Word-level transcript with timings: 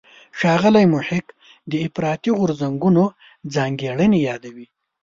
ښاغلی 0.39 0.85
محق 0.93 1.25
د 1.71 1.73
افراطي 1.87 2.31
غورځنګونو 2.37 3.03
ځانګړنې 3.55 4.19
یادوي. 4.27 4.65